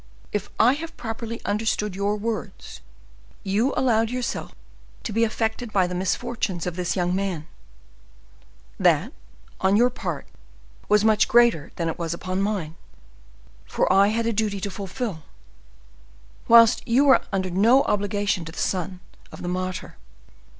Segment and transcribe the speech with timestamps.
[0.31, 2.81] If I have properly understood your words,
[3.43, 4.55] you allowed yourself
[5.03, 7.45] to be affected by the misfortunes of this young man;
[8.79, 9.13] that,
[9.59, 10.25] on your part,
[10.89, 12.73] was much greater than it was upon mine,
[13.67, 15.21] for I had a duty to fulfill;
[16.47, 19.97] whilst you were under no obligation to the son of the martyr.